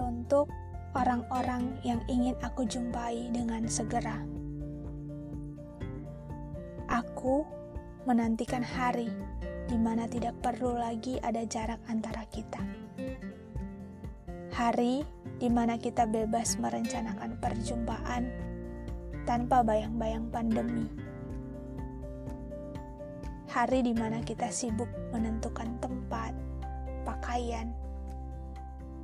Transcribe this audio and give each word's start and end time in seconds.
untuk 0.00 0.52
orang-orang 0.92 1.78
yang 1.86 2.02
ingin 2.10 2.36
aku 2.42 2.66
jumpai 2.66 3.30
dengan 3.30 3.64
segera. 3.70 4.20
Aku 6.90 7.46
menantikan 8.04 8.66
hari 8.66 9.08
di 9.70 9.78
mana 9.78 10.10
tidak 10.10 10.34
perlu 10.42 10.74
lagi 10.74 11.22
ada 11.22 11.46
jarak 11.46 11.78
antara 11.86 12.26
kita. 12.26 12.58
Hari 14.50 15.06
di 15.38 15.48
mana 15.48 15.78
kita 15.78 16.04
bebas 16.10 16.58
merencanakan 16.58 17.38
perjumpaan 17.38 18.28
tanpa 19.24 19.62
bayang-bayang 19.62 20.26
pandemi. 20.28 20.90
Hari 23.46 23.86
di 23.86 23.94
mana 23.94 24.18
kita 24.26 24.50
sibuk 24.50 24.90
menentukan 25.14 25.78
tempat, 25.78 26.34
pakaian, 27.06 27.70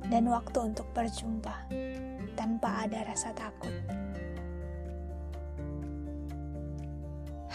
dan 0.07 0.27
waktu 0.31 0.71
untuk 0.71 0.87
berjumpa 0.95 1.67
tanpa 2.39 2.87
ada 2.87 3.03
rasa 3.03 3.35
takut. 3.35 3.73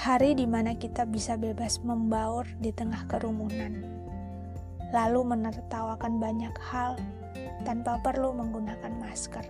Hari 0.02 0.34
di 0.34 0.50
mana 0.50 0.74
kita 0.74 1.06
bisa 1.06 1.38
bebas 1.38 1.78
membaur 1.86 2.42
di 2.58 2.74
tengah 2.74 3.06
kerumunan, 3.06 3.86
lalu 4.90 5.20
menertawakan 5.22 6.18
banyak 6.18 6.52
hal 6.58 6.98
tanpa 7.62 8.02
perlu 8.02 8.34
menggunakan 8.34 8.92
masker. 8.98 9.46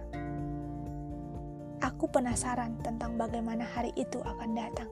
Aku 1.81 2.07
penasaran 2.13 2.79
tentang 2.85 3.17
bagaimana 3.17 3.65
hari 3.65 3.91
itu 3.97 4.21
akan 4.23 4.51
datang. 4.55 4.91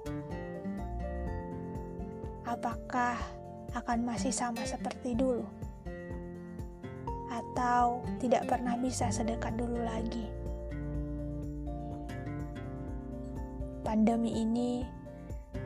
Apakah 2.49 3.21
akan 3.77 4.03
masih 4.03 4.35
sama 4.35 4.65
seperti 4.67 5.15
dulu? 5.15 5.47
Atau 7.61 8.01
tidak 8.17 8.49
pernah 8.49 8.73
bisa 8.81 9.13
sedekat 9.13 9.53
dulu 9.53 9.85
lagi? 9.85 10.25
Pandemi 13.85 14.33
ini 14.33 14.81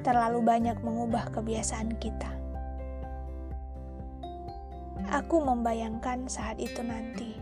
terlalu 0.02 0.42
banyak 0.42 0.74
mengubah 0.82 1.30
kebiasaan 1.30 1.94
kita. 2.02 2.34
Aku 5.06 5.38
membayangkan 5.38 6.26
saat 6.26 6.58
itu 6.58 6.82
nanti. 6.82 7.38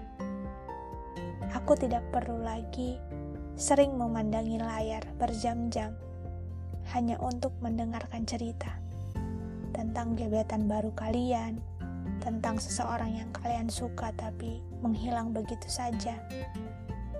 Aku 1.56 1.72
tidak 1.72 2.04
perlu 2.12 2.44
lagi 2.44 3.00
sering 3.56 3.96
memandangi 3.96 4.60
layar 4.60 5.00
berjam-jam 5.16 5.96
hanya 6.92 7.16
untuk 7.24 7.56
mendengarkan 7.64 8.28
cerita 8.28 8.76
tentang 9.72 10.12
gebetan 10.12 10.68
baru 10.68 10.92
kalian, 10.92 11.71
tentang 12.22 12.62
seseorang 12.62 13.18
yang 13.18 13.30
kalian 13.34 13.66
suka 13.66 14.14
tapi 14.14 14.62
menghilang 14.78 15.34
begitu 15.34 15.66
saja, 15.66 16.14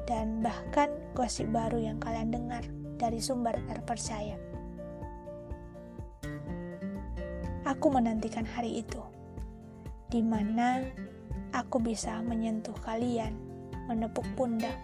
dan 0.07 0.39
bahkan 0.39 0.89
gosip 1.19 1.51
baru 1.51 1.83
yang 1.83 1.99
kalian 1.99 2.31
dengar 2.31 2.63
dari 2.97 3.19
sumber 3.19 3.59
terpercaya. 3.67 4.39
Aku 7.67 7.91
menantikan 7.91 8.47
hari 8.47 8.87
itu, 8.87 9.03
di 10.07 10.23
mana 10.23 10.87
aku 11.51 11.83
bisa 11.83 12.23
menyentuh 12.23 12.75
kalian, 12.87 13.35
menepuk 13.91 14.27
pundak, 14.39 14.79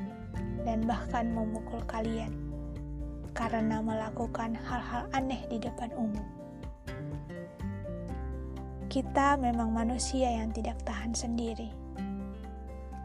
dan 0.66 0.82
bahkan 0.82 1.30
memukul 1.30 1.78
kalian 1.86 2.34
karena 3.38 3.78
melakukan 3.78 4.58
hal-hal 4.66 5.06
aneh 5.14 5.46
di 5.46 5.62
depan 5.62 5.94
umum. 5.94 6.26
Kita 8.88 9.36
memang 9.36 9.68
manusia 9.68 10.32
yang 10.32 10.48
tidak 10.48 10.80
tahan 10.88 11.12
sendiri, 11.12 11.68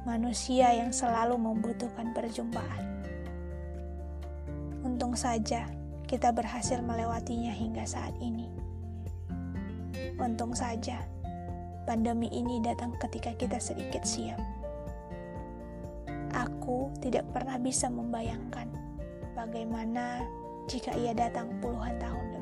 manusia 0.08 0.72
yang 0.72 0.96
selalu 0.96 1.36
membutuhkan 1.36 2.16
perjumpaan. 2.16 3.04
Untung 4.88 5.12
saja 5.12 5.68
kita 6.08 6.32
berhasil 6.32 6.80
melewatinya 6.80 7.52
hingga 7.52 7.84
saat 7.84 8.16
ini. 8.24 8.48
Untung 10.16 10.56
saja, 10.56 11.04
pandemi 11.84 12.32
ini 12.32 12.64
datang 12.64 12.96
ketika 13.04 13.36
kita 13.36 13.60
sedikit 13.60 14.08
siap. 14.08 14.40
Aku 16.32 16.96
tidak 17.04 17.28
pernah 17.36 17.60
bisa 17.60 17.92
membayangkan 17.92 18.72
bagaimana 19.36 20.24
jika 20.64 20.96
ia 20.96 21.12
datang 21.12 21.52
puluhan 21.60 22.00
tahun 22.00 22.33